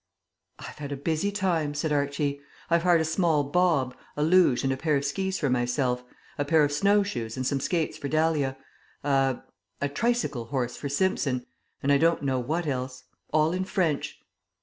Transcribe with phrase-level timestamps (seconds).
[0.57, 2.41] "I've had a busy time," said Archie.
[2.71, 6.03] "I've hired a small bob, a luge and a pair of skis for myself,
[6.39, 8.57] a pair of snow shoes and some skates for Dahlia,
[9.03, 9.37] a
[9.79, 11.45] a tricycle horse for Simpson,
[11.83, 13.03] and I don't know what else.
[13.31, 14.19] All in French."